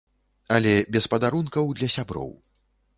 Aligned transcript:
Але 0.55 0.73
без 0.97 1.09
падарункаў 1.13 1.65
для 1.81 1.93
сяброў. 1.99 2.31